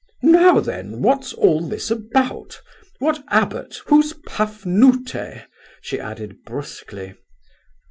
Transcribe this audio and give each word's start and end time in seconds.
"Now 0.23 0.59
then, 0.59 1.03
what's 1.03 1.31
all 1.31 1.61
this 1.61 1.91
about?—What 1.91 3.23
abbot—Who's 3.27 4.13
Pafnute?" 4.25 5.43
she 5.79 5.99
added, 5.99 6.43
brusquely. 6.43 7.13